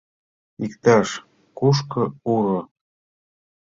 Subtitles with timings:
[0.65, 2.01] Иктаж-кушко
[2.33, 2.59] уро!